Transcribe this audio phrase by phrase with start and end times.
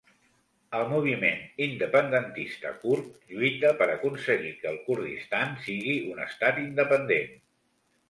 [0.77, 7.43] El moviment independentista kurd lluita per aconseguir que el Kurdistan sigui un estat independent.